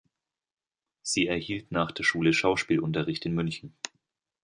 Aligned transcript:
Sie 1.03 1.27
erhielt 1.27 1.71
nach 1.71 1.91
der 1.91 2.01
Schule 2.03 2.33
Schauspielunterricht 2.33 3.23
in 3.27 3.35
München. 3.35 3.75